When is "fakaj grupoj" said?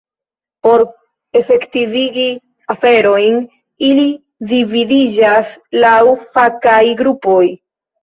6.27-7.43